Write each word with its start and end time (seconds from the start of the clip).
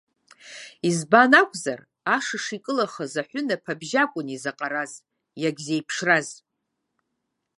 Избан 0.87 1.31
акәзар, 1.41 1.79
ашыш 2.15 2.45
икылахаз 2.57 3.13
аҳәынаԥ 3.21 3.65
абжьы 3.71 3.97
акәын 4.03 4.27
изаҟараз, 4.35 4.93
иагьзеиԥшраз. 5.41 6.27